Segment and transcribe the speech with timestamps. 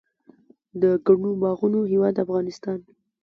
[0.81, 2.79] د ګڼو باغونو هیواد افغانستان.